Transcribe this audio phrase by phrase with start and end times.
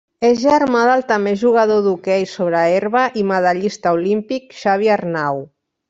[0.27, 5.45] És germà del també jugador d'hoquei sobre herba i medallista olímpic Xavi Arnau.